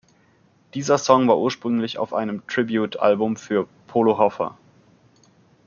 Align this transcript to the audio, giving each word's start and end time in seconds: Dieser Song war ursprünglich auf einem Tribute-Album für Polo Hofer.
Dieser 0.73 0.97
Song 0.97 1.27
war 1.27 1.37
ursprünglich 1.37 1.99
auf 1.99 2.11
einem 2.15 2.41
Tribute-Album 2.47 3.37
für 3.37 3.67
Polo 3.85 4.17
Hofer. 4.17 4.57